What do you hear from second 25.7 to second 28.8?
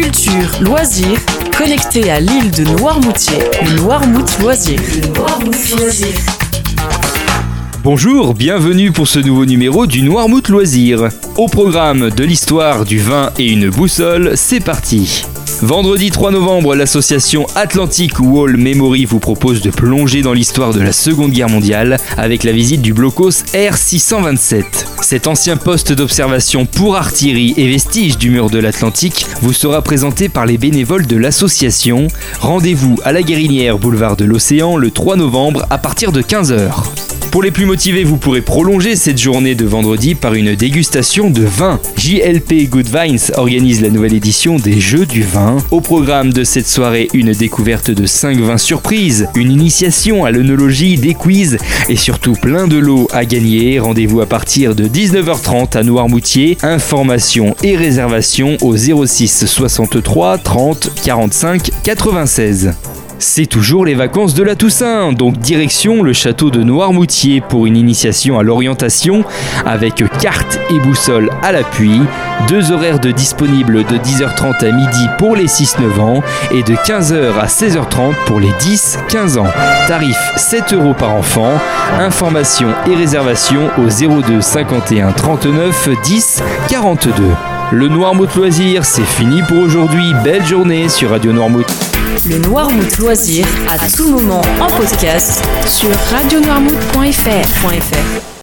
d'observation pour artillerie et vestige du mur de